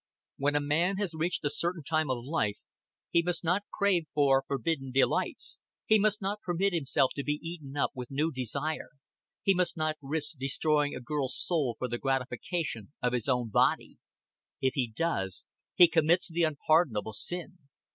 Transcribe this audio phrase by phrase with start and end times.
[0.37, 2.57] When a man has reached a certain time of life
[3.11, 7.77] he must not crave for forbidden delights, he must not permit himself to be eaten
[7.77, 8.89] up with new desire,
[9.43, 13.99] he must not risk destroying a girl's soul for the gratification of his own body.
[14.59, 15.45] If he does,
[15.75, 17.59] he commits the unpardonable sin.